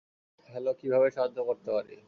[0.49, 1.95] Hello, কীভাবে সাহায্য করতে পারি?